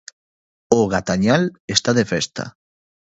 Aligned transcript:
O 0.77 0.79
Gatañal 0.93 1.43
está 1.75 1.91
de 1.97 2.05
festa. 2.11 2.43